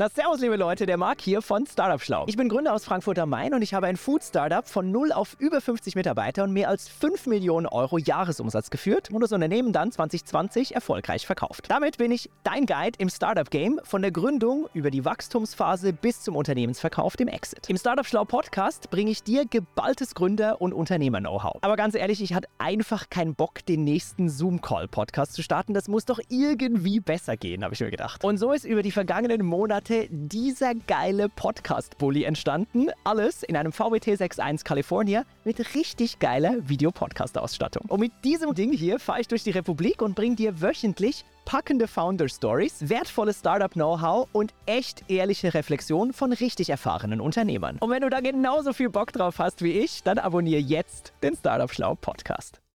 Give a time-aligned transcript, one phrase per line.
[0.00, 2.24] Na servus liebe Leute, der Marc hier von Startup Schlau.
[2.26, 5.12] Ich bin Gründer aus Frankfurt am Main und ich habe ein Food Startup von 0
[5.12, 9.74] auf über 50 Mitarbeiter und mehr als 5 Millionen Euro Jahresumsatz geführt und das Unternehmen
[9.74, 11.66] dann 2020 erfolgreich verkauft.
[11.68, 16.22] Damit bin ich dein Guide im Startup Game von der Gründung über die Wachstumsphase bis
[16.22, 17.68] zum Unternehmensverkauf, dem Exit.
[17.68, 21.58] Im Startup Schlau Podcast bringe ich dir geballtes Gründer- und Unternehmer-Know-how.
[21.60, 25.74] Aber ganz ehrlich, ich hatte einfach keinen Bock, den nächsten Zoom-Call-Podcast zu starten.
[25.74, 28.24] Das muss doch irgendwie besser gehen, habe ich mir gedacht.
[28.24, 32.90] Und so ist über die vergangenen Monate Monate dieser geile Podcast-Bully entstanden.
[33.02, 37.86] Alles in einem VWT 6.1 California mit richtig geiler Videopodcast-Ausstattung.
[37.88, 41.88] Und mit diesem Ding hier fahre ich durch die Republik und bringe dir wöchentlich packende
[41.88, 47.78] Founder-Stories, wertvolles Startup-Know-how und echt ehrliche Reflexion von richtig erfahrenen Unternehmern.
[47.80, 51.34] Und wenn du da genauso viel Bock drauf hast wie ich, dann abonniere jetzt den
[51.34, 52.60] Startup Schlau Podcast.